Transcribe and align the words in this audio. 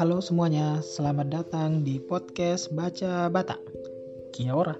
Halo 0.00 0.16
semuanya, 0.24 0.80
selamat 0.80 1.28
datang 1.28 1.84
di 1.84 2.00
podcast 2.00 2.72
Baca 2.72 3.28
Bata. 3.28 3.60
Kia 4.32 4.56
ora. 4.56 4.72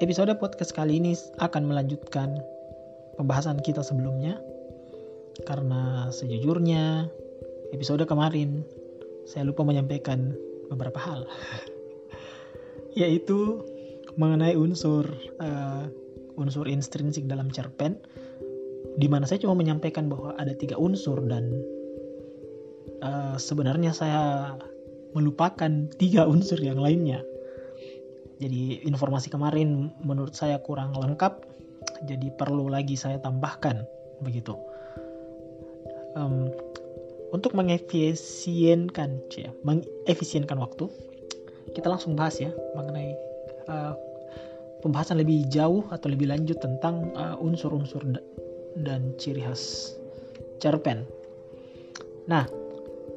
Episode 0.00 0.32
podcast 0.40 0.72
kali 0.72 0.96
ini 0.96 1.12
akan 1.44 1.68
melanjutkan 1.68 2.40
pembahasan 3.20 3.60
kita 3.60 3.84
sebelumnya 3.84 4.40
karena 5.44 6.08
sejujurnya 6.08 7.12
episode 7.76 8.00
kemarin 8.08 8.64
saya 9.28 9.44
lupa 9.44 9.60
menyampaikan 9.60 10.32
beberapa 10.72 10.96
hal 10.96 11.28
yaitu 13.04 13.60
mengenai 14.16 14.56
unsur 14.56 15.04
uh, 15.36 15.84
unsur 16.40 16.64
intrinsik 16.64 17.28
dalam 17.28 17.52
cerpen 17.52 18.00
di 18.96 19.04
mana 19.04 19.28
saya 19.28 19.44
cuma 19.44 19.52
menyampaikan 19.52 20.08
bahwa 20.08 20.32
ada 20.40 20.56
tiga 20.56 20.80
unsur 20.80 21.20
dan 21.28 21.60
uh, 23.02 23.36
sebenarnya 23.36 23.92
saya 23.92 24.54
melupakan 25.12 25.90
tiga 25.98 26.26
unsur 26.26 26.58
yang 26.62 26.78
lainnya. 26.78 27.22
Jadi 28.40 28.88
informasi 28.88 29.28
kemarin 29.28 29.92
menurut 30.00 30.32
saya 30.32 30.56
kurang 30.64 30.96
lengkap, 30.96 31.44
jadi 32.08 32.32
perlu 32.32 32.72
lagi 32.72 32.96
saya 32.96 33.20
tambahkan 33.20 33.84
begitu. 34.24 34.56
Um, 36.16 36.48
untuk 37.30 37.54
mengefisienkan, 37.54 39.22
cia, 39.30 39.54
mengefisienkan 39.62 40.58
waktu, 40.58 40.88
kita 41.76 41.86
langsung 41.86 42.18
bahas 42.18 42.40
ya 42.42 42.50
mengenai 42.74 43.14
uh, 43.70 43.94
pembahasan 44.82 45.20
lebih 45.20 45.46
jauh 45.46 45.86
atau 45.92 46.10
lebih 46.10 46.26
lanjut 46.32 46.58
tentang 46.58 47.14
uh, 47.14 47.36
unsur-unsur 47.38 48.02
uh, 48.02 48.18
dan 48.80 49.14
ciri 49.20 49.44
khas 49.44 49.94
cerpen. 50.58 51.06
Nah, 52.26 52.48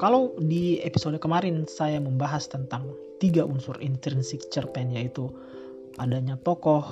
kalau 0.02 0.34
di 0.42 0.82
episode 0.82 1.18
kemarin 1.22 1.66
saya 1.70 2.02
membahas 2.02 2.50
tentang 2.50 2.94
tiga 3.22 3.46
unsur 3.46 3.78
intrinsik 3.80 4.44
cerpen 4.50 4.92
yaitu 4.94 5.30
adanya 6.02 6.40
tokoh, 6.42 6.84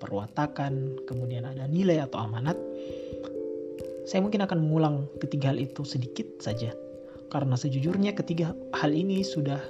perwatakan, 0.00 0.96
kemudian 1.04 1.44
ada 1.44 1.68
nilai 1.68 2.00
atau 2.00 2.24
amanat. 2.24 2.56
Saya 4.08 4.24
mungkin 4.24 4.42
akan 4.42 4.58
mengulang 4.58 5.06
ketiga 5.20 5.52
hal 5.52 5.60
itu 5.60 5.84
sedikit 5.84 6.26
saja. 6.40 6.72
Karena 7.30 7.54
sejujurnya 7.54 8.16
ketiga 8.16 8.56
hal 8.74 8.90
ini 8.90 9.22
sudah 9.22 9.60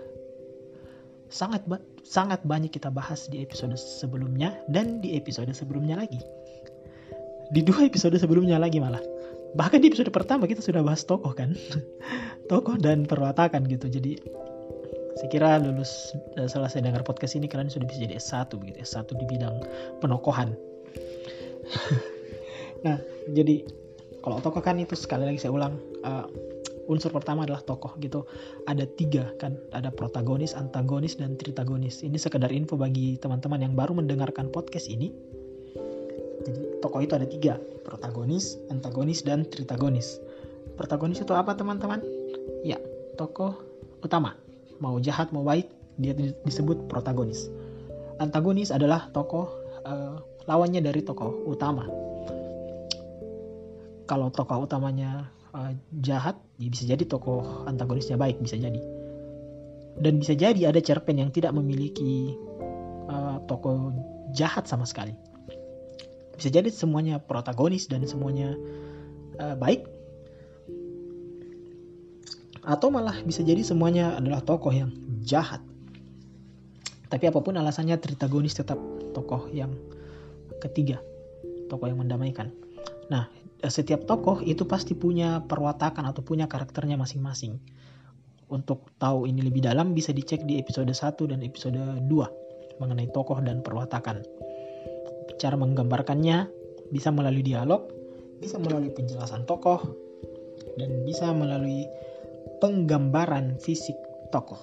sangat 1.28 1.62
ba 1.68 1.76
sangat 2.02 2.40
banyak 2.42 2.72
kita 2.72 2.88
bahas 2.88 3.28
di 3.28 3.44
episode 3.44 3.76
sebelumnya 3.76 4.56
dan 4.72 5.04
di 5.04 5.14
episode 5.18 5.52
sebelumnya 5.52 6.00
lagi. 6.00 6.18
Di 7.52 7.60
dua 7.60 7.84
episode 7.84 8.16
sebelumnya 8.16 8.56
lagi 8.56 8.80
malah 8.80 9.02
bahkan 9.58 9.82
di 9.82 9.90
episode 9.90 10.10
pertama 10.14 10.46
kita 10.46 10.62
sudah 10.62 10.82
bahas 10.84 11.02
tokoh 11.02 11.32
kan? 11.34 11.54
Tokoh 12.50 12.78
dan 12.78 13.06
perwatakan 13.06 13.62
gitu. 13.70 13.86
Jadi 13.86 14.18
saya 15.18 15.28
kira 15.30 15.58
lulus 15.62 16.14
uh, 16.38 16.48
selesai 16.48 16.82
dengar 16.82 17.02
podcast 17.06 17.36
ini 17.38 17.46
kalian 17.46 17.70
sudah 17.70 17.86
bisa 17.86 18.02
jadi 18.06 18.18
S1 18.18 18.56
begitu 18.58 18.82
S1 18.82 19.10
di 19.14 19.24
bidang 19.26 19.56
penokohan. 20.02 20.54
Nah 22.80 22.96
jadi 23.36 23.60
kalau 24.24 24.40
tokoh 24.40 24.64
kan 24.64 24.80
itu 24.80 24.96
sekali 24.96 25.28
lagi 25.28 25.36
saya 25.36 25.52
ulang 25.52 25.76
uh, 26.00 26.24
unsur 26.88 27.12
pertama 27.12 27.44
adalah 27.44 27.60
tokoh 27.60 27.92
gitu. 28.00 28.24
Ada 28.64 28.88
tiga 28.98 29.36
kan? 29.36 29.60
Ada 29.76 29.92
protagonis 29.92 30.56
antagonis 30.56 31.20
dan 31.20 31.36
tritagonis. 31.36 32.00
Ini 32.00 32.16
sekedar 32.16 32.48
info 32.50 32.80
bagi 32.80 33.20
teman-teman 33.20 33.60
yang 33.60 33.76
baru 33.76 33.94
mendengarkan 34.00 34.48
podcast 34.48 34.88
ini 34.88 35.12
jadi 36.40 36.80
tokoh 36.80 37.00
itu 37.04 37.12
ada 37.12 37.28
tiga, 37.28 37.60
protagonis, 37.84 38.56
antagonis, 38.72 39.20
dan 39.20 39.44
tritagonis. 39.44 40.16
Protagonis 40.76 41.20
itu 41.20 41.32
apa 41.36 41.52
teman-teman? 41.52 42.00
Ya, 42.64 42.80
tokoh 43.20 43.60
utama. 44.00 44.36
Mau 44.80 44.96
jahat 45.04 45.28
mau 45.36 45.44
baik, 45.44 45.68
dia 46.00 46.16
disebut 46.16 46.88
protagonis. 46.88 47.52
Antagonis 48.16 48.72
adalah 48.72 49.12
tokoh 49.12 49.52
uh, 49.84 50.24
lawannya 50.48 50.80
dari 50.80 51.04
tokoh 51.04 51.44
utama. 51.44 51.84
Kalau 54.08 54.32
tokoh 54.32 54.64
utamanya 54.64 55.28
uh, 55.52 55.76
jahat, 56.00 56.40
ya 56.56 56.68
bisa 56.72 56.88
jadi 56.88 57.04
tokoh 57.04 57.68
antagonisnya 57.68 58.16
baik, 58.16 58.40
bisa 58.40 58.56
jadi. 58.56 58.80
Dan 60.00 60.16
bisa 60.16 60.32
jadi 60.32 60.72
ada 60.72 60.80
cerpen 60.80 61.20
yang 61.20 61.28
tidak 61.28 61.52
memiliki 61.52 62.32
uh, 63.12 63.44
tokoh 63.44 63.92
jahat 64.32 64.64
sama 64.64 64.88
sekali 64.88 65.29
bisa 66.40 66.48
jadi 66.48 66.72
semuanya 66.72 67.20
protagonis 67.20 67.84
dan 67.84 68.08
semuanya 68.08 68.56
uh, 69.36 69.52
baik. 69.60 69.84
Atau 72.64 72.88
malah 72.88 73.20
bisa 73.28 73.44
jadi 73.44 73.60
semuanya 73.60 74.16
adalah 74.16 74.40
tokoh 74.40 74.72
yang 74.72 74.96
jahat. 75.20 75.60
Tapi 77.12 77.28
apa 77.28 77.44
pun 77.44 77.60
alasannya 77.60 78.00
tritagonis 78.00 78.56
tetap 78.56 78.80
tokoh 79.12 79.52
yang 79.52 79.76
ketiga 80.64 81.04
tokoh 81.70 81.86
yang 81.86 82.02
mendamaikan. 82.02 82.50
Nah 83.12 83.30
setiap 83.62 84.08
tokoh 84.08 84.42
itu 84.42 84.64
pasti 84.64 84.98
punya 84.98 85.44
perwatakan 85.46 86.02
atau 86.08 86.26
punya 86.26 86.50
karakternya 86.50 86.98
masing-masing. 86.98 87.62
Untuk 88.50 88.90
tahu 88.98 89.30
ini 89.30 89.46
lebih 89.46 89.62
dalam 89.62 89.94
bisa 89.94 90.10
dicek 90.10 90.42
di 90.42 90.58
episode 90.58 90.90
1 90.90 91.30
dan 91.30 91.38
episode 91.46 91.78
2 91.78 92.82
mengenai 92.82 93.06
tokoh 93.14 93.38
dan 93.44 93.62
perwatakan 93.62 94.26
Cara 95.40 95.56
menggambarkannya 95.56 96.52
bisa 96.92 97.08
melalui 97.08 97.40
dialog, 97.40 97.88
bisa 98.44 98.60
melalui 98.60 98.92
penjelasan 98.92 99.48
tokoh, 99.48 99.80
dan 100.76 101.00
bisa 101.08 101.32
melalui 101.32 101.88
penggambaran 102.60 103.56
fisik 103.56 103.96
tokoh. 104.28 104.60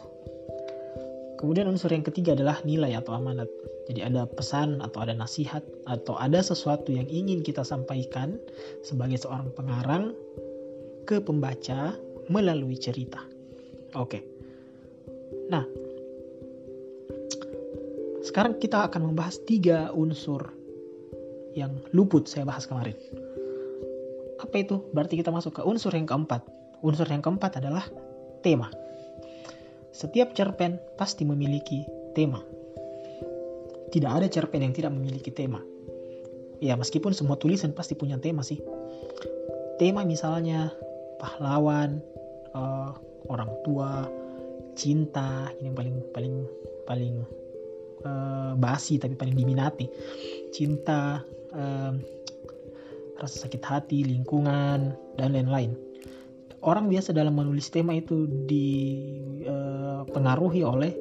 Kemudian 1.38 1.70
unsur 1.70 1.94
yang 1.94 2.02
ketiga 2.02 2.34
adalah 2.34 2.62
nilai 2.66 2.98
atau 2.98 3.14
amanat. 3.14 3.50
Jadi 3.90 4.04
ada 4.04 4.26
pesan 4.26 4.82
atau 4.82 5.06
ada 5.06 5.14
nasihat 5.14 5.62
atau 5.86 6.18
ada 6.18 6.42
sesuatu 6.42 6.92
yang 6.92 7.06
ingin 7.08 7.46
kita 7.46 7.62
sampaikan 7.62 8.42
sebagai 8.82 9.22
seorang 9.22 9.54
pengarang 9.54 10.18
ke 11.06 11.22
pembaca 11.22 11.94
melalui 12.28 12.76
cerita. 12.76 13.22
Oke. 13.96 14.26
Nah, 15.48 15.64
sekarang 18.26 18.60
kita 18.60 18.92
akan 18.92 19.14
membahas 19.14 19.40
tiga 19.46 19.94
unsur 19.96 20.57
yang 21.58 21.74
luput 21.90 22.30
saya 22.30 22.46
bahas 22.46 22.70
kemarin. 22.70 22.94
Apa 24.38 24.62
itu? 24.62 24.86
Berarti 24.94 25.18
kita 25.18 25.34
masuk 25.34 25.58
ke 25.58 25.62
unsur 25.66 25.90
yang 25.98 26.06
keempat. 26.06 26.46
Unsur 26.86 27.10
yang 27.10 27.26
keempat 27.26 27.58
adalah 27.58 27.90
tema. 28.46 28.70
Setiap 29.90 30.38
cerpen 30.38 30.78
pasti 30.94 31.26
memiliki 31.26 31.82
tema. 32.14 32.38
Tidak 33.90 34.12
ada 34.12 34.30
cerpen 34.30 34.62
yang 34.62 34.78
tidak 34.78 34.94
memiliki 34.94 35.34
tema. 35.34 35.58
Ya, 36.62 36.78
meskipun 36.78 37.18
semua 37.18 37.42
tulisan 37.42 37.74
pasti 37.74 37.98
punya 37.98 38.22
tema 38.22 38.46
sih. 38.46 38.62
Tema 39.82 40.06
misalnya 40.06 40.70
pahlawan, 41.18 42.02
uh, 42.54 42.94
orang 43.30 43.50
tua, 43.66 44.06
cinta, 44.78 45.50
ini 45.58 45.74
yang 45.74 45.78
paling 45.78 45.96
paling 46.14 46.36
paling 46.86 47.16
uh, 48.06 48.54
basi 48.58 49.02
tapi 49.02 49.18
paling 49.18 49.34
diminati. 49.34 49.90
Cinta, 50.54 51.22
um, 51.58 51.98
rasa 53.18 53.50
sakit 53.50 53.66
hati, 53.66 54.06
lingkungan, 54.06 54.94
dan 55.18 55.34
lain-lain. 55.34 55.74
Orang 56.62 56.86
biasa 56.90 57.14
dalam 57.14 57.36
menulis 57.38 57.70
tema 57.74 57.94
itu 57.98 58.28
dipengaruhi 58.46 60.64
uh, 60.66 60.72
oleh 60.74 60.94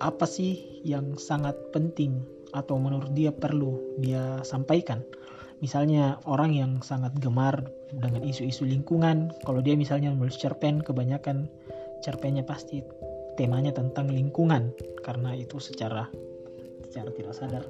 apa 0.00 0.26
sih 0.28 0.82
yang 0.84 1.16
sangat 1.16 1.56
penting 1.72 2.20
atau 2.52 2.76
menurut 2.76 3.14
dia 3.16 3.32
perlu 3.32 3.80
dia 4.00 4.44
sampaikan. 4.44 5.00
Misalnya 5.62 6.18
orang 6.28 6.52
yang 6.52 6.82
sangat 6.84 7.16
gemar 7.24 7.64
dengan 7.94 8.20
isu-isu 8.20 8.68
lingkungan, 8.68 9.32
kalau 9.48 9.64
dia 9.64 9.72
misalnya 9.78 10.12
menulis 10.12 10.36
cerpen, 10.36 10.84
kebanyakan 10.84 11.48
cerpennya 12.04 12.44
pasti 12.44 12.84
temanya 13.40 13.72
tentang 13.72 14.12
lingkungan 14.12 14.76
karena 15.02 15.34
itu 15.34 15.56
secara 15.56 16.06
secara 16.84 17.10
tidak 17.16 17.34
sadar 17.34 17.64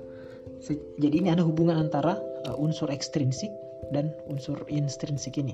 jadi 0.97 1.15
ini 1.21 1.29
ada 1.29 1.45
hubungan 1.45 1.77
antara 1.77 2.17
uh, 2.49 2.57
unsur 2.57 2.89
ekstrinsik 2.89 3.53
dan 3.93 4.17
unsur 4.33 4.65
intrinsik 4.73 5.37
ini. 5.37 5.53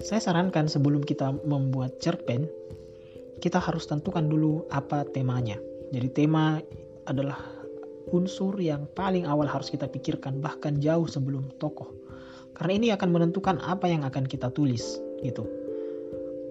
Saya 0.00 0.20
sarankan 0.24 0.64
sebelum 0.64 1.04
kita 1.04 1.28
membuat 1.44 2.00
cerpen, 2.00 2.48
kita 3.44 3.60
harus 3.60 3.84
tentukan 3.84 4.24
dulu 4.24 4.64
apa 4.72 5.04
temanya. 5.12 5.60
Jadi 5.92 6.08
tema 6.08 6.56
adalah 7.04 7.36
unsur 8.08 8.56
yang 8.56 8.88
paling 8.96 9.28
awal 9.28 9.44
harus 9.44 9.68
kita 9.68 9.84
pikirkan 9.84 10.40
bahkan 10.40 10.80
jauh 10.80 11.04
sebelum 11.04 11.52
tokoh. 11.60 11.92
Karena 12.56 12.72
ini 12.80 12.88
akan 12.96 13.08
menentukan 13.12 13.60
apa 13.60 13.92
yang 13.92 14.08
akan 14.08 14.24
kita 14.24 14.48
tulis 14.48 14.96
gitu. 15.20 15.44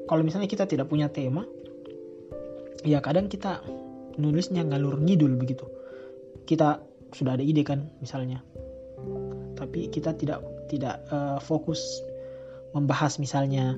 Kalau 0.06 0.22
misalnya 0.22 0.50
kita 0.50 0.70
tidak 0.70 0.90
punya 0.90 1.10
tema, 1.10 1.46
ya 2.86 3.02
kadang 3.02 3.30
kita 3.30 3.66
nulisnya 4.22 4.62
ngalur 4.62 5.02
ngidul 5.02 5.38
begitu 5.38 5.79
kita 6.50 6.82
sudah 7.14 7.38
ada 7.38 7.46
ide 7.46 7.62
kan 7.62 7.86
misalnya. 8.02 8.42
Tapi 9.54 9.94
kita 9.94 10.18
tidak 10.18 10.42
tidak 10.66 10.98
uh, 11.14 11.38
fokus 11.38 12.02
membahas 12.74 13.22
misalnya 13.22 13.78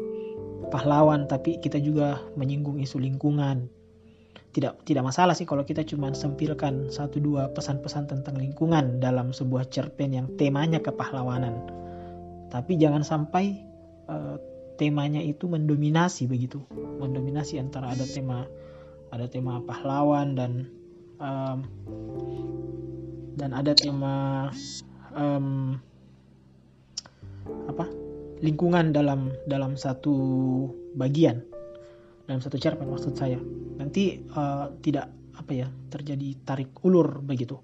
pahlawan 0.71 1.27
tapi 1.27 1.59
kita 1.59 1.83
juga 1.83 2.23
menyinggung 2.39 2.79
isu 2.79 3.03
lingkungan. 3.03 3.67
Tidak 4.51 4.83
tidak 4.87 5.03
masalah 5.03 5.35
sih 5.35 5.47
kalau 5.47 5.63
kita 5.67 5.83
cuma 5.83 6.11
sempilkan 6.15 6.87
satu 6.91 7.19
dua 7.19 7.51
pesan-pesan 7.51 8.07
tentang 8.07 8.39
lingkungan 8.39 9.03
dalam 9.03 9.35
sebuah 9.35 9.67
cerpen 9.67 10.15
yang 10.15 10.27
temanya 10.39 10.79
kepahlawanan. 10.79 11.55
Tapi 12.51 12.75
jangan 12.75 13.03
sampai 13.03 13.63
uh, 14.11 14.35
temanya 14.75 15.23
itu 15.23 15.47
mendominasi 15.47 16.27
begitu. 16.27 16.59
Mendominasi 16.99 17.59
antara 17.63 17.95
ada 17.95 18.03
tema 18.03 18.43
ada 19.11 19.27
tema 19.27 19.63
pahlawan 19.63 20.35
dan 20.35 20.80
um, 21.21 21.59
dan 23.37 23.53
ada 23.53 23.71
tema 23.77 24.49
um, 25.13 25.77
apa 27.69 27.85
lingkungan 28.41 28.91
dalam 28.91 29.31
dalam 29.45 29.77
satu 29.77 30.17
bagian 30.97 31.45
dalam 32.25 32.41
satu 32.41 32.57
cerpen 32.57 32.89
maksud 32.89 33.13
saya. 33.13 33.37
Nanti 33.77 34.23
uh, 34.33 34.71
tidak 34.81 35.09
apa 35.35 35.51
ya 35.51 35.67
terjadi 35.91 36.37
tarik 36.47 36.71
ulur 36.85 37.19
begitu. 37.21 37.59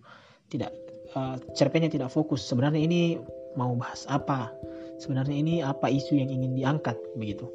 Tidak 0.51 0.71
uh, 1.15 1.36
cerpennya 1.56 1.88
tidak 1.88 2.12
fokus. 2.12 2.44
Sebenarnya 2.44 2.81
ini 2.83 3.15
mau 3.56 3.74
bahas 3.80 4.04
apa? 4.12 4.51
Sebenarnya 4.98 5.38
ini 5.39 5.56
apa 5.63 5.88
isu 5.88 6.19
yang 6.19 6.27
ingin 6.27 6.57
diangkat 6.57 6.98
begitu. 7.15 7.48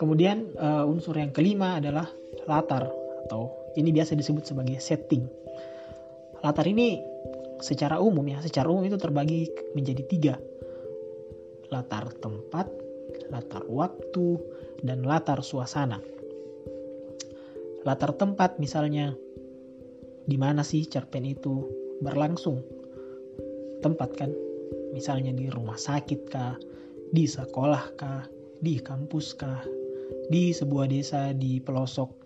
Kemudian 0.00 0.50
uh, 0.58 0.82
unsur 0.90 1.14
yang 1.14 1.30
kelima 1.30 1.78
adalah 1.78 2.10
latar 2.50 2.90
atau 3.28 3.61
ini 3.76 3.90
biasa 3.92 4.16
disebut 4.16 4.44
sebagai 4.48 4.78
setting 4.80 5.24
latar 6.42 6.66
ini 6.66 7.00
secara 7.62 8.02
umum 8.02 8.26
ya 8.26 8.42
secara 8.42 8.66
umum 8.68 8.84
itu 8.84 8.98
terbagi 8.98 9.46
menjadi 9.76 10.02
tiga 10.06 10.34
latar 11.72 12.12
tempat 12.20 12.68
latar 13.32 13.64
waktu 13.64 14.36
dan 14.84 15.08
latar 15.08 15.40
suasana. 15.40 15.96
Latar 17.82 18.14
tempat 18.14 18.60
misalnya 18.60 19.16
di 20.28 20.36
mana 20.38 20.62
sih 20.62 20.86
cerpen 20.86 21.26
itu 21.26 21.66
berlangsung? 22.04 22.62
Tempat 23.82 24.10
kan? 24.14 24.30
Misalnya 24.92 25.34
di 25.34 25.50
rumah 25.50 25.80
sakit 25.80 26.20
kah, 26.28 26.54
di 27.10 27.24
sekolah 27.26 27.84
kah, 27.98 28.28
di 28.62 28.78
kampus 28.78 29.34
kah, 29.34 29.64
di 30.30 30.54
sebuah 30.54 30.86
desa 30.86 31.34
di 31.34 31.58
pelosok 31.58 32.21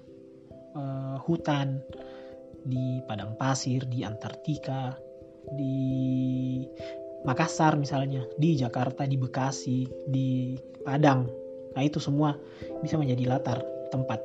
hutan, 1.20 1.80
di 2.66 3.00
padang 3.06 3.38
pasir, 3.38 3.84
di 3.86 4.02
Antartika, 4.02 4.96
di 5.54 5.76
Makassar 7.26 7.74
misalnya, 7.78 8.22
di 8.38 8.54
Jakarta, 8.54 9.02
di 9.06 9.16
Bekasi, 9.18 9.86
di 10.06 10.54
Padang, 10.86 11.26
Nah 11.76 11.84
itu 11.84 12.00
semua 12.00 12.40
bisa 12.80 12.96
menjadi 12.96 13.28
latar 13.28 13.60
tempat. 13.92 14.24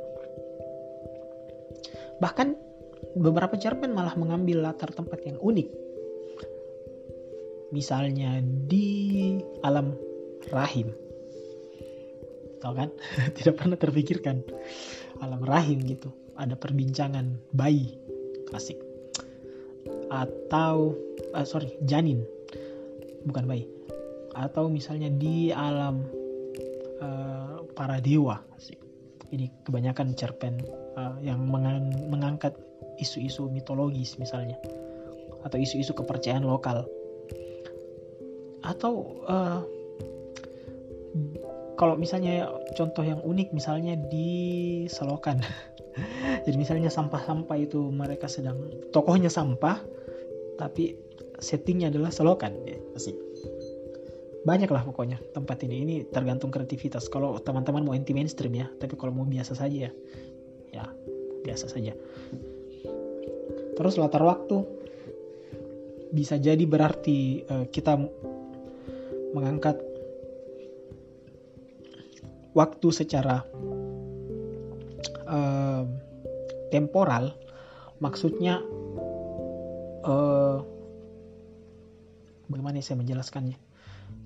Bahkan 2.23 2.47
beberapa 3.19 3.59
cerpen 3.59 3.91
malah 3.91 4.15
mengambil 4.15 4.63
latar 4.63 4.95
tempat 4.95 5.19
yang 5.27 5.35
unik. 5.43 5.67
Misalnya 7.75 8.39
di 8.41 9.35
alam 9.67 9.99
rahim. 10.47 10.95
Tahu 12.63 12.73
kan? 12.73 12.89
Tidak 13.35 13.51
pernah 13.51 13.75
terpikirkan 13.75 14.47
alam 15.19 15.43
rahim 15.43 15.83
gitu. 15.83 16.15
Ada 16.37 16.55
perbincangan 16.55 17.55
bayi. 17.55 17.97
Klasik. 18.47 18.77
Atau 20.11 20.95
uh, 21.35 21.45
sorry, 21.47 21.73
janin. 21.87 22.23
Bukan 23.27 23.47
bayi. 23.47 23.67
Atau 24.35 24.71
misalnya 24.71 25.11
di 25.11 25.51
alam 25.51 26.07
uh, 27.03 27.63
para 27.75 27.99
dewa 27.99 28.39
ini 29.31 29.47
kebanyakan 29.63 30.13
cerpen 30.13 30.59
uh, 30.99 31.15
yang 31.23 31.39
mengang 31.47 31.87
mengangkat 32.11 32.53
isu-isu 32.99 33.47
mitologis 33.47 34.19
misalnya 34.19 34.59
atau 35.41 35.57
isu-isu 35.57 35.95
kepercayaan 35.95 36.45
lokal 36.45 36.85
atau 38.61 38.93
uh, 39.25 39.63
kalau 41.79 41.97
misalnya 41.97 42.45
contoh 42.77 43.01
yang 43.01 43.17
unik 43.25 43.55
misalnya 43.55 43.97
di 43.97 44.85
selokan 44.85 45.41
jadi 46.47 46.55
misalnya 46.57 46.89
sampah-sampah 46.89 47.57
itu 47.59 47.91
mereka 47.91 48.31
sedang 48.31 48.57
tokohnya 48.95 49.27
sampah 49.27 49.83
tapi 50.55 50.95
settingnya 51.41 51.89
adalah 51.89 52.13
selokan. 52.13 52.53
Ya, 52.63 52.77
asik. 52.93 53.17
Banyak 54.45 54.69
lah 54.69 54.85
pokoknya 54.85 55.21
tempat 55.33 55.61
ini. 55.65 55.75
Ini 55.85 55.95
tergantung 56.09 56.53
kreativitas. 56.53 57.09
Kalau 57.09 57.37
teman-teman 57.41 57.85
mau 57.85 57.93
anti 57.93 58.13
mainstream 58.13 58.53
ya 58.57 58.69
tapi 58.77 58.93
kalau 58.97 59.13
mau 59.13 59.25
biasa 59.25 59.57
saja 59.57 59.89
ya 59.89 59.91
ya 60.71 60.85
biasa 61.43 61.65
saja. 61.67 61.97
Terus 63.77 63.97
latar 63.97 64.21
waktu. 64.21 64.81
Bisa 66.11 66.35
jadi 66.35 66.67
berarti 66.67 67.47
uh, 67.47 67.65
kita 67.71 67.95
mengangkat 69.31 69.79
waktu 72.51 72.87
secara 72.91 73.47
uh, 75.23 75.70
temporal 76.71 77.35
maksudnya 78.01 78.63
uh, 80.07 80.57
bagaimana 82.51 82.83
saya 82.83 82.99
menjelaskannya? 82.99 83.57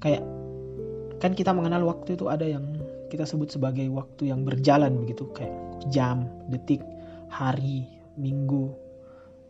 Kayak 0.01 0.23
kan 1.21 1.31
kita 1.37 1.53
mengenal 1.53 1.85
waktu 1.87 2.17
itu 2.17 2.27
ada 2.27 2.43
yang 2.43 2.65
kita 3.07 3.23
sebut 3.23 3.53
sebagai 3.53 3.85
waktu 3.93 4.33
yang 4.33 4.43
berjalan 4.43 4.97
begitu 4.97 5.29
kayak 5.31 5.53
jam, 5.93 6.25
detik, 6.49 6.81
hari, 7.29 7.85
minggu, 8.17 8.73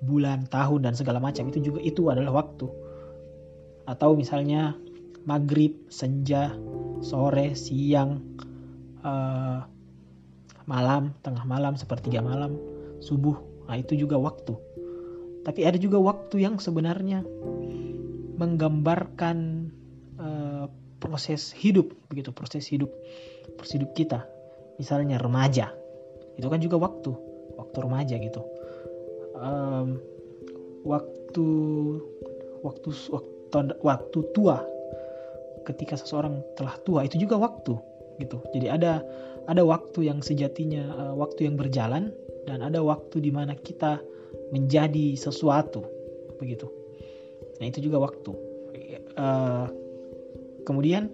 bulan, 0.04 0.46
tahun 0.52 0.92
dan 0.92 0.94
segala 0.94 1.24
macam. 1.24 1.48
Itu 1.50 1.64
juga 1.64 1.80
itu 1.82 2.12
adalah 2.12 2.44
waktu. 2.44 2.68
Atau 3.88 4.18
misalnya 4.18 4.76
maghrib, 5.24 5.88
senja, 5.90 6.54
sore, 7.02 7.56
siang, 7.58 8.22
uh, 9.02 9.64
malam, 10.66 11.14
tengah 11.22 11.46
malam, 11.46 11.78
sepertiga 11.78 12.22
malam, 12.22 12.58
subuh. 13.06 13.38
Nah 13.70 13.78
itu 13.78 13.94
juga 13.94 14.18
waktu. 14.18 14.58
Tapi 15.46 15.62
ada 15.62 15.78
juga 15.78 16.02
waktu 16.02 16.42
yang 16.42 16.58
sebenarnya 16.58 17.22
menggambarkan 18.36 19.38
uh, 20.18 20.66
proses 21.00 21.54
hidup 21.56 21.94
begitu 22.10 22.34
proses 22.34 22.66
hidup 22.68 22.92
proses 23.56 23.80
hidup 23.80 23.94
kita 23.96 24.28
misalnya 24.82 25.16
remaja 25.22 25.72
itu 26.36 26.48
kan 26.50 26.60
juga 26.60 26.76
waktu 26.82 27.16
waktu 27.56 27.78
remaja 27.80 28.16
gitu 28.20 28.42
um, 29.38 30.02
waktu 30.84 31.48
waktu 32.66 32.90
waktu 33.14 33.76
waktu 33.80 34.20
tua 34.36 34.66
ketika 35.64 35.96
seseorang 35.96 36.44
telah 36.60 36.76
tua 36.84 37.08
itu 37.08 37.22
juga 37.22 37.40
waktu 37.40 37.78
gitu. 38.22 38.42
Jadi 38.56 38.68
ada 38.72 39.04
ada 39.46 39.62
waktu 39.62 40.10
yang 40.10 40.20
sejatinya 40.26 40.84
uh, 40.96 41.14
waktu 41.14 41.48
yang 41.50 41.56
berjalan 41.56 42.10
dan 42.50 42.62
ada 42.62 42.82
waktu 42.82 43.22
di 43.22 43.32
mana 43.34 43.54
kita 43.58 44.02
menjadi 44.54 45.18
sesuatu 45.18 45.86
begitu. 46.38 46.70
Nah 47.62 47.66
itu 47.72 47.80
juga 47.84 48.02
waktu. 48.04 48.32
Uh, 49.16 49.72
Kemudian 50.66 51.14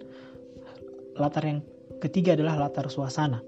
latar 1.20 1.44
yang 1.44 1.60
ketiga 2.00 2.32
adalah 2.32 2.56
latar 2.66 2.88
suasana. 2.88 3.44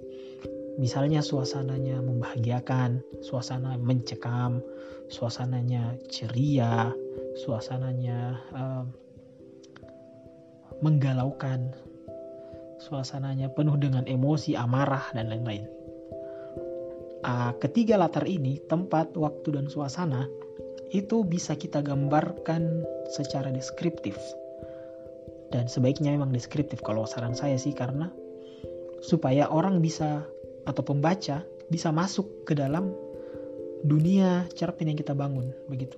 Misalnya 0.76 1.24
suasananya 1.24 2.04
membahagiakan, 2.04 3.00
suasana 3.24 3.80
mencekam, 3.80 4.60
suasananya 5.08 5.96
ceria, 6.12 6.92
suasananya 7.40 8.36
uh, 8.52 8.84
menggalaukan, 10.84 11.72
suasananya 12.84 13.48
penuh 13.56 13.80
dengan 13.80 14.04
emosi, 14.04 14.52
amarah 14.60 15.08
dan 15.16 15.32
lain-lain. 15.32 15.64
Uh, 17.24 17.56
ketiga 17.56 17.96
latar 17.96 18.28
ini, 18.28 18.60
tempat, 18.68 19.16
waktu, 19.16 19.56
dan 19.56 19.72
suasana, 19.72 20.28
itu 20.92 21.24
bisa 21.24 21.56
kita 21.56 21.80
gambarkan 21.80 22.84
secara 23.08 23.48
deskriptif 23.48 24.20
dan 25.54 25.70
sebaiknya 25.70 26.18
memang 26.18 26.34
deskriptif 26.34 26.82
kalau 26.82 27.06
saran 27.06 27.38
saya 27.38 27.54
sih 27.54 27.70
karena 27.70 28.10
supaya 28.98 29.46
orang 29.46 29.78
bisa 29.78 30.26
atau 30.66 30.82
pembaca 30.82 31.46
bisa 31.70 31.88
masuk 31.94 32.42
ke 32.42 32.58
dalam 32.58 32.90
dunia 33.86 34.50
cerpen 34.58 34.90
yang 34.90 34.98
kita 34.98 35.14
bangun 35.14 35.54
begitu. 35.70 35.94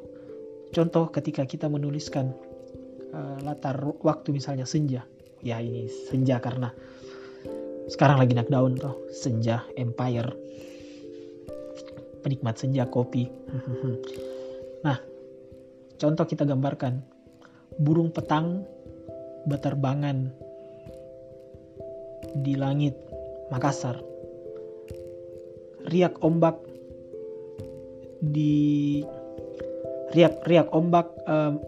Contoh 0.76 1.08
ketika 1.08 1.48
kita 1.48 1.72
menuliskan 1.72 2.36
uh, 3.16 3.40
latar 3.40 3.80
waktu 4.04 4.36
misalnya 4.36 4.68
senja. 4.68 5.08
Ya 5.46 5.62
ini 5.62 5.86
senja 5.86 6.42
karena 6.42 6.74
sekarang 7.86 8.18
lagi 8.18 8.34
naik 8.34 8.50
daun 8.50 8.74
tuh 8.74 9.06
senja 9.14 9.62
empire 9.78 10.34
penikmat 12.26 12.58
senja 12.58 12.90
kopi. 12.90 13.30
nah, 14.86 14.98
contoh 15.94 16.26
kita 16.26 16.42
gambarkan 16.42 16.98
burung 17.78 18.10
petang 18.10 18.66
beterbangan 19.46 20.34
di 22.42 22.58
langit 22.58 22.98
Makassar. 23.46 24.02
Riak 25.86 26.18
ombak 26.26 26.58
di 28.18 29.06
riak 30.10 30.42
riak 30.42 30.74
ombak 30.74 31.06
um, 31.30 31.62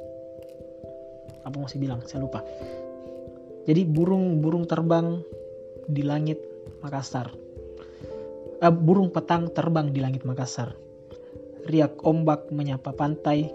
apa 1.46 1.54
masih 1.54 1.78
bilang 1.78 2.02
saya 2.02 2.26
lupa. 2.26 2.42
Jadi 3.68 3.84
burung-burung 3.84 4.64
terbang 4.64 5.20
di 5.84 6.00
langit 6.00 6.40
Makassar. 6.80 7.28
Uh, 8.64 8.72
burung 8.72 9.12
petang 9.12 9.52
terbang 9.52 9.92
di 9.92 10.00
langit 10.00 10.24
Makassar. 10.24 10.72
Riak 11.68 12.00
ombak 12.00 12.48
menyapa 12.48 12.96
pantai. 12.96 13.52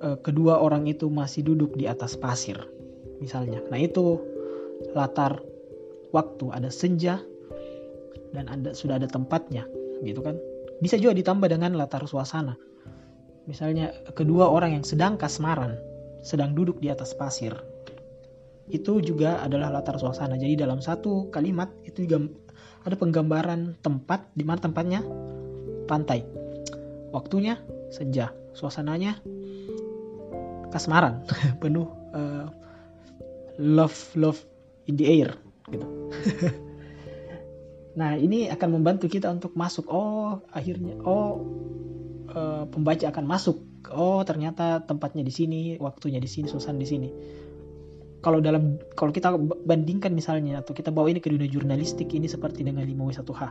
Uh, 0.00 0.16
kedua 0.24 0.56
orang 0.56 0.88
itu 0.88 1.12
masih 1.12 1.44
duduk 1.44 1.76
di 1.76 1.84
atas 1.84 2.16
pasir, 2.16 2.56
misalnya. 3.20 3.60
Nah 3.68 3.76
itu 3.76 4.16
latar 4.96 5.44
waktu, 6.16 6.48
ada 6.48 6.72
senja 6.72 7.20
dan 8.32 8.48
ada 8.48 8.72
sudah 8.72 8.96
ada 8.96 9.04
tempatnya, 9.04 9.68
gitu 10.00 10.24
kan? 10.24 10.40
Bisa 10.80 10.96
juga 10.96 11.12
ditambah 11.12 11.52
dengan 11.52 11.76
latar 11.76 12.08
suasana. 12.08 12.56
Misalnya 13.44 13.92
kedua 14.16 14.48
orang 14.48 14.80
yang 14.80 14.84
sedang 14.88 15.20
kasmaran, 15.20 15.76
sedang 16.24 16.56
duduk 16.56 16.80
di 16.80 16.88
atas 16.88 17.12
pasir. 17.12 17.52
Itu 18.68 19.00
juga 19.00 19.40
adalah 19.40 19.72
latar 19.72 19.96
suasana. 19.96 20.36
Jadi 20.36 20.60
dalam 20.60 20.84
satu 20.84 21.32
kalimat 21.32 21.72
itu 21.86 22.04
juga 22.04 22.28
ada 22.84 22.96
penggambaran 22.96 23.76
tempat 23.80 24.32
di 24.32 24.44
mana 24.44 24.60
tempatnya 24.60 25.00
pantai. 25.88 26.24
Waktunya 27.10 27.58
senja, 27.90 28.30
suasananya 28.54 29.18
kasmaran, 30.70 31.26
penuh 31.62 31.90
uh, 32.14 32.46
love 33.58 33.96
love 34.14 34.38
in 34.86 34.94
the 34.94 35.06
air 35.10 35.34
gitu. 35.68 35.86
nah 37.98 38.14
ini 38.14 38.46
akan 38.48 38.80
membantu 38.80 39.10
kita 39.10 39.28
untuk 39.28 39.58
masuk. 39.58 39.90
Oh 39.90 40.46
akhirnya 40.54 40.96
oh 41.02 41.42
uh, 42.30 42.64
pembaca 42.70 43.10
akan 43.10 43.26
masuk. 43.26 43.58
Oh 43.90 44.22
ternyata 44.22 44.86
tempatnya 44.86 45.26
di 45.26 45.34
sini, 45.34 45.60
waktunya 45.82 46.22
di 46.22 46.30
sini, 46.30 46.46
suasana 46.46 46.78
di 46.78 46.88
sini. 46.88 47.08
Kalau 48.20 48.38
dalam 48.44 48.76
kalau 48.92 49.12
kita 49.12 49.32
bandingkan 49.64 50.12
misalnya 50.12 50.60
atau 50.60 50.76
kita 50.76 50.92
bawa 50.92 51.08
ini 51.08 51.24
ke 51.24 51.32
dunia 51.32 51.48
jurnalistik 51.48 52.12
ini 52.12 52.28
seperti 52.28 52.60
dengan 52.60 52.84
5W1H. 52.84 53.42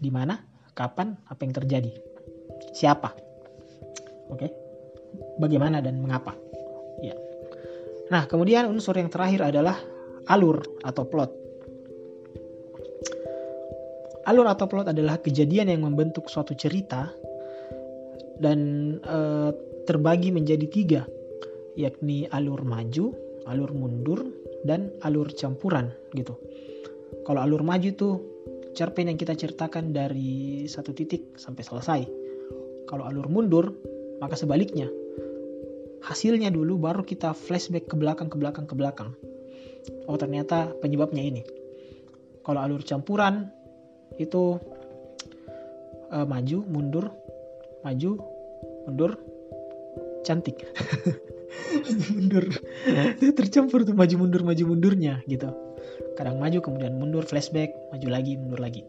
Di 0.00 0.10
mana, 0.12 0.36
kapan, 0.72 1.16
apa 1.28 1.40
yang 1.44 1.52
terjadi, 1.56 1.92
siapa, 2.72 3.12
oke, 4.32 4.40
okay? 4.40 4.50
bagaimana 5.36 5.84
dan 5.84 6.00
mengapa. 6.00 6.32
Ya. 7.04 7.16
Nah, 8.08 8.24
kemudian 8.24 8.68
unsur 8.68 8.96
yang 8.96 9.12
terakhir 9.12 9.52
adalah 9.52 9.76
alur 10.28 10.60
atau 10.84 11.04
plot. 11.04 11.30
Alur 14.28 14.46
atau 14.48 14.68
plot 14.68 14.92
adalah 14.92 15.20
kejadian 15.20 15.72
yang 15.72 15.84
membentuk 15.84 16.28
suatu 16.28 16.52
cerita 16.52 17.08
dan 18.40 18.58
e, 19.00 19.18
terbagi 19.84 20.30
menjadi 20.32 20.66
tiga, 20.68 21.02
yakni 21.76 22.26
alur 22.30 22.62
maju, 22.62 23.14
alur 23.46 23.70
mundur, 23.74 24.26
dan 24.66 24.90
alur 25.04 25.30
campuran 25.34 25.90
gitu. 26.16 26.34
Kalau 27.26 27.40
alur 27.42 27.62
maju 27.62 27.88
itu 27.90 28.08
cerpen 28.72 29.10
yang 29.10 29.18
kita 29.18 29.34
ceritakan 29.34 29.90
dari 29.90 30.64
satu 30.70 30.94
titik 30.94 31.34
sampai 31.38 31.62
selesai. 31.62 32.00
Kalau 32.86 33.06
alur 33.06 33.30
mundur, 33.30 33.74
maka 34.18 34.34
sebaliknya. 34.38 34.90
Hasilnya 36.00 36.48
dulu 36.48 36.80
baru 36.80 37.04
kita 37.04 37.36
flashback 37.36 37.92
ke 37.92 37.94
belakang, 37.94 38.32
ke 38.32 38.36
belakang, 38.40 38.64
ke 38.64 38.74
belakang 38.74 39.12
oh 40.06 40.16
ternyata 40.18 40.72
penyebabnya 40.80 41.22
ini 41.24 41.42
kalau 42.44 42.60
alur 42.60 42.82
campuran 42.84 43.48
itu 44.18 44.58
uh, 46.12 46.26
maju 46.26 46.58
mundur 46.66 47.06
maju 47.86 48.10
mundur 48.88 49.12
cantik 50.26 50.60
mundur. 52.14 52.46
Tercampur 53.18 53.82
tuh 53.82 53.94
maju 53.94 54.14
mundur 54.26 54.42
maju 54.46 54.62
mundurnya 54.74 55.22
gitu. 55.26 55.50
Kadang 56.14 56.38
maju 56.38 56.58
kemudian 56.62 56.96
mundur 56.96 57.24
flashback 57.26 57.72
maju 57.90 58.06
lagi 58.10 58.36
mundur 58.38 58.60
lagi. 58.60 58.82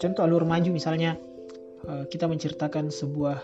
Contoh 0.00 0.24
alur 0.24 0.48
maju 0.48 0.70
misalnya 0.72 1.16
uh, 1.84 2.04
kita 2.08 2.24
menceritakan 2.26 2.88
sebuah 2.88 3.36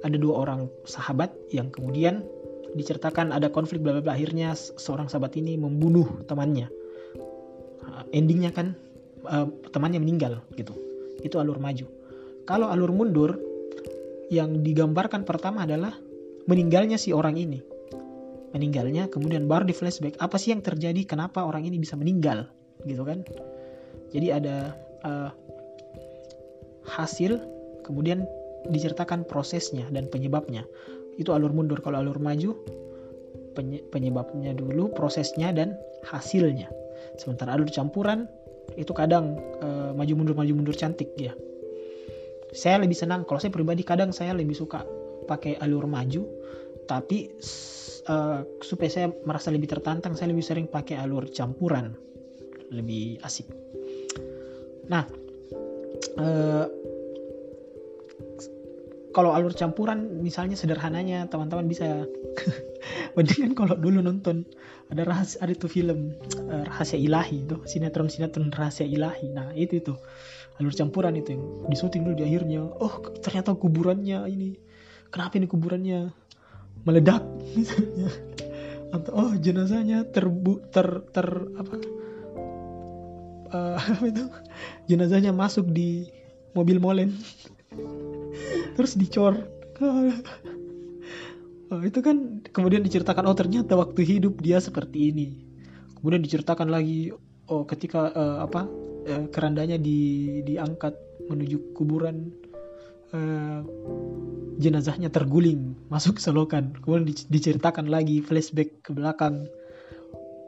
ada 0.00 0.16
dua 0.16 0.46
orang 0.46 0.70
sahabat 0.88 1.34
yang 1.52 1.68
kemudian 1.68 2.24
diceritakan 2.72 3.34
ada 3.34 3.50
konflik 3.50 3.82
bla 3.82 3.98
bla 3.98 4.14
akhirnya 4.14 4.54
seorang 4.54 5.10
sahabat 5.10 5.34
ini 5.36 5.58
membunuh 5.58 6.22
temannya. 6.30 6.70
Uh, 7.82 8.04
endingnya 8.14 8.54
kan 8.54 8.78
uh, 9.26 9.50
temannya 9.74 9.98
meninggal 9.98 10.40
gitu. 10.54 10.72
Itu 11.20 11.42
alur 11.42 11.58
maju. 11.58 11.84
Kalau 12.48 12.70
alur 12.72 12.94
mundur 12.94 13.36
yang 14.30 14.62
digambarkan 14.62 15.26
pertama 15.26 15.66
adalah 15.66 15.92
meninggalnya 16.46 16.96
si 16.96 17.12
orang 17.12 17.36
ini. 17.36 17.60
Meninggalnya 18.50 19.06
kemudian 19.06 19.46
baru 19.46 19.62
di 19.62 19.74
flashback 19.74 20.18
apa 20.18 20.34
sih 20.40 20.50
yang 20.50 20.62
terjadi? 20.62 21.06
Kenapa 21.06 21.46
orang 21.46 21.62
ini 21.66 21.78
bisa 21.78 21.94
meninggal? 21.94 22.50
Gitu 22.82 23.02
kan? 23.06 23.22
Jadi 24.10 24.26
ada 24.34 24.74
uh, 25.06 25.30
hasil 26.90 27.38
kemudian 27.86 28.26
diceritakan 28.66 29.24
prosesnya 29.24 29.86
dan 29.94 30.10
penyebabnya. 30.10 30.66
Itu 31.16 31.30
alur 31.30 31.54
mundur. 31.54 31.78
Kalau 31.78 32.02
alur 32.02 32.18
maju 32.18 32.58
penyebabnya 33.90 34.54
dulu 34.54 34.90
prosesnya 34.94 35.54
dan 35.54 35.78
hasilnya. 36.06 36.70
Sementara 37.18 37.54
alur 37.54 37.70
campuran 37.70 38.26
itu 38.78 38.90
kadang 38.94 39.38
uh, 39.62 39.90
maju 39.94 40.12
mundur 40.14 40.34
maju 40.34 40.52
mundur 40.54 40.74
cantik 40.74 41.10
ya. 41.18 41.34
Saya 42.50 42.82
lebih 42.82 42.98
senang 42.98 43.22
kalau 43.22 43.38
saya 43.38 43.54
pribadi 43.54 43.86
kadang 43.86 44.10
saya 44.10 44.34
lebih 44.34 44.58
suka 44.58 44.82
pakai 45.30 45.54
alur 45.62 45.86
maju 45.86 46.26
tapi 46.90 47.30
uh, 48.10 48.42
supaya 48.58 48.90
saya 48.90 49.06
merasa 49.22 49.54
lebih 49.54 49.70
tertantang 49.70 50.18
saya 50.18 50.34
lebih 50.34 50.42
sering 50.42 50.66
pakai 50.66 50.98
alur 50.98 51.30
campuran 51.30 51.94
lebih 52.74 53.22
asik. 53.22 53.46
Nah 54.90 55.06
uh, 56.18 56.66
kalau 59.10 59.34
alur 59.34 59.54
campuran 59.54 60.22
misalnya 60.22 60.54
sederhananya 60.54 61.26
teman-teman 61.26 61.66
bisa 61.66 62.06
mendingan 63.18 63.58
kalau 63.58 63.74
dulu 63.74 63.98
nonton 64.02 64.46
ada 64.90 65.02
rahasia 65.06 65.42
ada 65.42 65.54
tuh 65.54 65.70
film 65.70 66.14
uh, 66.50 66.66
rahasia 66.66 66.98
ilahi 66.98 67.46
itu 67.46 67.62
sinetron 67.66 68.10
sinetron 68.10 68.50
rahasia 68.50 68.86
ilahi. 68.86 69.30
Nah 69.30 69.54
itu 69.54 69.78
itu. 69.82 69.94
Alur 70.60 70.76
campuran 70.76 71.16
itu 71.16 71.32
yang 71.38 71.44
disuting 71.72 72.04
dulu 72.04 72.20
di 72.20 72.24
akhirnya. 72.26 72.60
Oh 72.60 73.00
ternyata 73.22 73.56
kuburannya 73.56 74.28
ini 74.28 74.69
kenapa 75.10 75.36
ini 75.36 75.46
kuburannya? 75.50 76.14
Meledak. 76.86 77.22
Misalnya 77.54 78.08
atau 78.96 79.12
oh 79.14 79.32
jenazahnya 79.38 80.06
terbu 80.10 80.70
ter 80.70 81.04
ter 81.10 81.26
apa? 81.58 81.74
Uh, 83.50 83.76
apa 83.98 84.04
itu? 84.06 84.24
Jenazahnya 84.88 85.34
masuk 85.34 85.68
di 85.68 86.08
mobil 86.54 86.80
molen. 86.80 87.14
Terus 88.78 88.96
dicor. 88.96 89.36
Oh, 91.70 91.80
itu 91.86 92.02
kan 92.02 92.42
kemudian 92.50 92.82
diceritakan 92.82 93.30
oh 93.30 93.36
ternyata 93.38 93.78
waktu 93.78 94.02
hidup 94.02 94.42
dia 94.42 94.58
seperti 94.58 95.14
ini. 95.14 95.28
Kemudian 96.00 96.24
diceritakan 96.24 96.66
lagi 96.66 97.14
oh 97.46 97.62
ketika 97.62 98.10
uh, 98.10 98.38
apa 98.42 98.66
uh, 99.06 99.26
kerandanya 99.30 99.78
di 99.78 100.40
diangkat 100.42 100.98
menuju 101.30 101.70
kuburan 101.78 102.34
uh, 103.14 103.62
jenazahnya 104.60 105.08
terguling 105.08 105.74
masuk 105.88 106.20
selokan. 106.20 106.76
Kemudian 106.84 107.08
diceritakan 107.08 107.88
lagi 107.88 108.20
flashback 108.20 108.84
ke 108.84 108.92
belakang. 108.92 109.48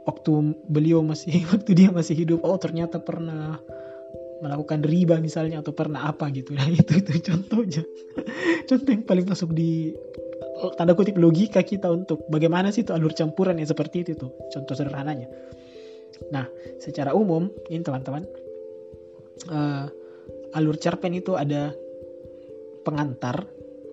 Waktu 0.04 0.30
beliau 0.68 1.00
masih 1.00 1.42
waktu 1.52 1.72
dia 1.72 1.88
masih 1.88 2.14
hidup 2.14 2.44
oh 2.44 2.60
ternyata 2.60 3.00
pernah 3.00 3.56
melakukan 4.42 4.82
riba 4.82 5.22
misalnya 5.22 5.62
atau 5.64 5.72
pernah 5.72 6.04
apa 6.04 6.28
gitu. 6.34 6.52
Nah 6.52 6.68
itu 6.78 7.00
itu 7.00 7.32
contohnya. 7.32 7.82
Contoh 8.68 8.90
yang 8.94 9.02
paling 9.02 9.26
masuk 9.26 9.50
di 9.54 9.90
tanda 10.78 10.94
kutip 10.94 11.18
logika 11.18 11.66
kita 11.66 11.90
untuk 11.90 12.22
bagaimana 12.30 12.70
sih 12.70 12.86
itu 12.86 12.94
alur 12.94 13.10
campuran 13.10 13.58
yang 13.58 13.66
seperti 13.66 14.06
itu 14.06 14.12
tuh 14.14 14.30
contoh 14.54 14.74
sederhananya. 14.78 15.26
Nah 16.30 16.46
secara 16.78 17.10
umum 17.10 17.50
ini 17.66 17.82
teman-teman 17.82 18.22
uh, 19.50 19.90
alur 20.54 20.76
cerpen 20.78 21.18
itu 21.18 21.34
ada 21.34 21.74
pengantar 22.86 23.46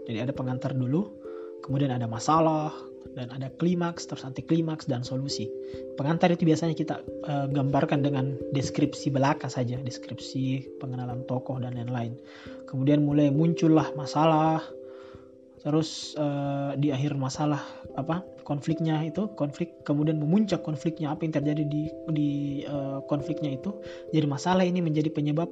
jadi 0.09 0.25
ada 0.25 0.33
pengantar 0.33 0.73
dulu 0.73 1.13
kemudian 1.61 1.93
ada 1.93 2.09
masalah 2.09 2.73
dan 3.15 3.31
ada 3.33 3.49
klimaks, 3.57 4.05
terus 4.05 4.21
anti 4.27 4.43
klimaks 4.45 4.85
dan 4.85 5.01
solusi. 5.01 5.49
Pengantar 5.95 6.29
itu 6.29 6.45
biasanya 6.45 6.75
kita 6.75 7.01
uh, 7.25 7.47
gambarkan 7.49 8.05
dengan 8.05 8.37
deskripsi 8.53 9.09
belaka 9.09 9.49
saja, 9.49 9.79
deskripsi 9.81 10.77
pengenalan 10.77 11.25
tokoh 11.25 11.57
dan 11.57 11.75
lain-lain. 11.75 12.15
Kemudian 12.69 13.01
mulai 13.01 13.33
muncullah 13.33 13.89
masalah, 13.97 14.61
terus 15.63 16.13
uh, 16.15 16.75
di 16.77 16.93
akhir 16.93 17.17
masalah 17.19 17.59
apa 17.99 18.23
konfliknya 18.47 19.03
itu 19.03 19.27
konflik 19.35 19.83
kemudian 19.83 20.15
memuncak 20.15 20.63
konfliknya 20.63 21.11
apa 21.11 21.27
yang 21.27 21.33
terjadi 21.35 21.63
di 21.67 21.83
di 22.15 22.29
uh, 22.63 23.03
konfliknya 23.11 23.59
itu 23.59 23.75
jadi 24.15 24.23
masalah 24.23 24.63
ini 24.63 24.79
menjadi 24.79 25.11
penyebab 25.11 25.51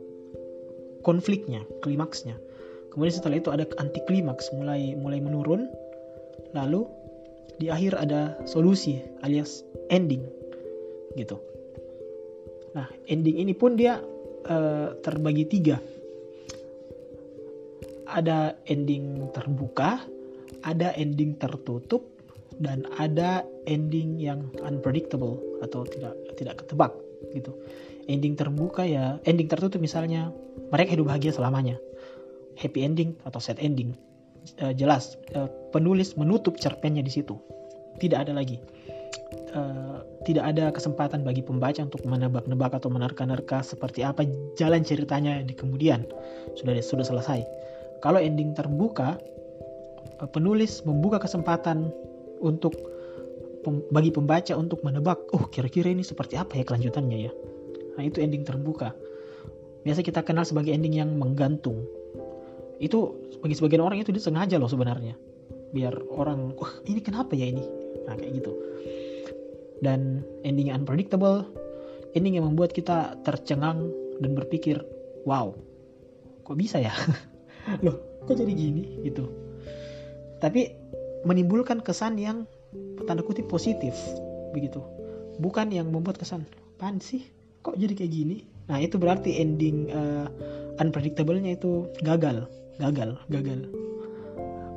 konfliknya 1.04 1.68
klimaksnya 1.84 2.40
kemudian 2.94 3.14
setelah 3.14 3.38
itu 3.40 3.50
ada 3.54 3.66
anti 3.78 4.02
klimaks 4.06 4.52
mulai 4.56 4.96
mulai 4.98 5.20
menurun 5.22 5.68
lalu 6.56 6.88
di 7.58 7.74
akhir 7.74 7.98
ada 7.98 8.38
solusi 8.46 9.02
alias 9.26 9.66
ending 9.90 10.22
gitu 11.18 11.42
nah 12.78 12.86
ending 13.10 13.42
ini 13.42 13.54
pun 13.58 13.74
dia 13.74 13.98
uh, 14.48 14.94
terbagi 15.02 15.46
tiga 15.50 15.78
ada 18.08 18.56
ending 18.72 19.28
terbuka, 19.36 20.00
ada 20.64 20.96
ending 20.96 21.36
tertutup, 21.36 22.08
dan 22.58 22.88
ada 22.98 23.44
ending 23.68 24.18
yang 24.18 24.48
unpredictable 24.64 25.38
atau 25.60 25.84
tidak 25.84 26.16
tidak 26.40 26.64
ketebak 26.64 26.96
gitu. 27.36 27.52
Ending 28.08 28.40
terbuka 28.40 28.88
ya, 28.88 29.20
ending 29.28 29.52
tertutup 29.52 29.84
misalnya 29.84 30.32
mereka 30.72 30.96
hidup 30.96 31.12
bahagia 31.12 31.36
selamanya. 31.36 31.76
Happy 32.58 32.82
ending 32.82 33.14
atau 33.24 33.38
sad 33.38 33.62
ending. 33.62 33.94
Uh, 34.64 34.74
jelas 34.74 35.20
uh, 35.38 35.48
penulis 35.72 36.18
menutup 36.18 36.58
cerpennya 36.58 37.06
di 37.06 37.12
situ. 37.14 37.38
Tidak 38.02 38.18
ada 38.18 38.34
lagi. 38.34 38.58
Uh, 39.54 40.04
tidak 40.28 40.44
ada 40.50 40.74
kesempatan 40.74 41.24
bagi 41.24 41.46
pembaca 41.46 41.80
untuk 41.80 42.04
menebak-nebak 42.04 42.78
atau 42.78 42.90
menerka-nerka 42.92 43.64
seperti 43.64 44.04
apa 44.04 44.26
jalan 44.60 44.82
ceritanya 44.82 45.40
di 45.46 45.54
kemudian. 45.56 46.04
Sudah 46.58 46.78
sudah 46.82 47.06
selesai 47.06 47.46
kalau 48.02 48.22
ending 48.22 48.54
terbuka, 48.54 49.18
eh, 50.22 50.30
penulis 50.30 50.86
membuka 50.86 51.22
kesempatan 51.22 51.90
untuk 52.42 52.74
bagi 53.92 54.16
pembaca 54.16 54.56
untuk 54.56 54.80
menebak, 54.88 55.20
oh 55.36 55.52
kira-kira 55.52 55.92
ini 55.92 56.00
seperti 56.00 56.40
apa 56.40 56.56
ya 56.56 56.64
kelanjutannya 56.64 57.18
ya. 57.28 57.32
Nah 58.00 58.04
itu 58.08 58.24
ending 58.24 58.48
terbuka. 58.48 58.96
Biasa 59.84 60.08
kita 60.08 60.24
kenal 60.24 60.48
sebagai 60.48 60.72
ending 60.72 60.96
yang 60.96 61.12
menggantung. 61.20 61.84
Itu 62.78 63.18
bagi 63.42 63.56
sebagian 63.58 63.84
orang 63.84 64.02
itu 64.02 64.14
disengaja 64.14 64.58
loh 64.62 64.70
sebenarnya. 64.70 65.18
Biar 65.74 65.94
orang, 66.14 66.56
wah 66.56 66.74
ini 66.88 67.00
kenapa 67.04 67.36
ya 67.36 67.50
ini? 67.50 67.64
Nah 68.08 68.16
kayak 68.16 68.34
gitu. 68.40 68.52
Dan 69.84 70.26
ending 70.42 70.74
yang 70.74 70.82
unpredictable, 70.82 71.46
ending 72.18 72.40
yang 72.40 72.50
membuat 72.50 72.74
kita 72.74 73.18
tercengang 73.22 73.94
dan 74.18 74.32
berpikir, 74.34 74.82
wow, 75.28 75.54
kok 76.42 76.58
bisa 76.58 76.82
ya? 76.82 76.94
loh 77.86 77.98
kok 78.28 78.36
jadi 78.40 78.54
gini 78.54 79.04
gitu 79.04 79.28
tapi 80.40 80.72
menimbulkan 81.26 81.82
kesan 81.84 82.16
yang 82.20 82.48
tanda 83.08 83.24
kutip 83.24 83.48
positif 83.52 83.96
begitu 84.52 84.80
bukan 85.42 85.72
yang 85.72 85.90
membuat 85.92 86.20
kesan 86.20 86.48
pan 86.78 87.00
sih 87.04 87.24
kok 87.64 87.76
jadi 87.76 87.94
kayak 87.96 88.12
gini 88.14 88.38
nah 88.68 88.80
itu 88.80 89.00
berarti 89.00 89.40
ending 89.40 89.92
uh, 89.92 90.28
unpredictable-nya 90.80 91.56
itu 91.58 91.88
gagal 92.04 92.48
gagal 92.78 93.18
gagal. 93.30 93.70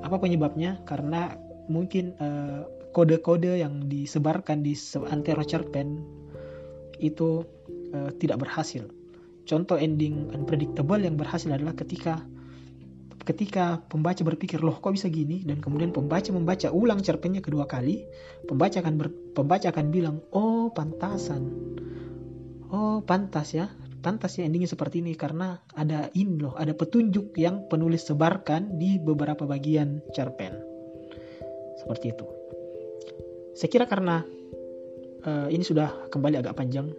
Apa 0.00 0.16
penyebabnya? 0.16 0.80
Karena 0.88 1.36
mungkin 1.68 2.16
uh, 2.18 2.64
kode-kode 2.90 3.62
yang 3.62 3.86
disebarkan 3.86 4.66
di 4.66 4.74
antero 5.12 5.44
cerpen 5.46 6.02
itu 6.98 7.46
uh, 7.94 8.10
tidak 8.18 8.42
berhasil. 8.42 8.88
Contoh 9.46 9.78
ending 9.78 10.30
unpredictable 10.34 11.00
yang 11.00 11.16
berhasil 11.16 11.50
adalah 11.50 11.74
ketika 11.74 12.22
ketika 13.20 13.78
pembaca 13.86 14.24
berpikir 14.24 14.58
loh 14.64 14.80
kok 14.80 14.96
bisa 14.96 15.06
gini? 15.06 15.44
Dan 15.44 15.60
kemudian 15.60 15.94
pembaca 15.94 16.28
membaca 16.32 16.68
ulang 16.72 17.04
cerpennya 17.04 17.44
kedua 17.44 17.68
kali 17.68 18.02
pembaca 18.48 18.80
akan 18.82 18.94
ber, 18.96 19.08
pembaca 19.36 19.68
akan 19.70 19.86
bilang 19.92 20.16
oh 20.34 20.72
pantasan. 20.72 21.46
Oh 22.70 23.02
pantas 23.02 23.54
ya 23.54 23.66
pantas 24.00 24.40
ya 24.40 24.48
endingnya 24.48 24.68
seperti 24.68 25.04
ini 25.04 25.12
karena 25.14 25.60
ada 25.76 26.08
ini 26.16 26.40
loh 26.40 26.56
ada 26.56 26.72
petunjuk 26.72 27.36
yang 27.36 27.68
penulis 27.68 28.08
sebarkan 28.08 28.80
di 28.80 28.96
beberapa 28.98 29.44
bagian 29.44 30.00
cerpen. 30.16 30.56
Seperti 31.80 32.12
itu. 32.12 32.26
Saya 33.54 33.68
kira 33.68 33.84
karena 33.88 34.24
uh, 35.24 35.48
ini 35.52 35.64
sudah 35.64 36.08
kembali 36.08 36.40
agak 36.40 36.56
panjang. 36.56 36.92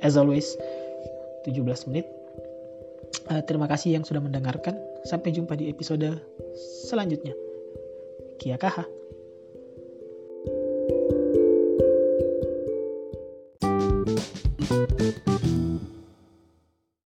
As 0.00 0.16
always 0.16 0.56
17 1.46 1.62
menit. 1.90 2.06
Uh, 3.30 3.42
terima 3.46 3.66
kasih 3.66 3.98